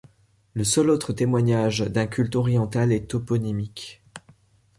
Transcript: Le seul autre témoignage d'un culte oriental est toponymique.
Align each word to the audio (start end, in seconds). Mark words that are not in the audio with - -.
Le 0.55 0.63
seul 0.63 0.89
autre 0.89 1.13
témoignage 1.13 1.81
d'un 1.81 2.07
culte 2.07 2.35
oriental 2.35 2.91
est 2.91 3.07
toponymique. 3.11 4.01